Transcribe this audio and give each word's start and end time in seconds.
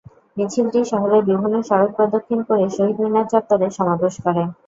মিছিলটি 0.37 0.79
শহরের 0.91 1.23
বিভিন্ন 1.29 1.55
সড়ক 1.69 1.91
প্রদক্ষিণ 1.97 2.39
করে 2.47 2.65
শহীদ 2.75 2.97
মিনার 3.03 3.25
চত্বরে 3.31 3.67
সমাবেশ 3.77 4.13
করে। 4.25 4.43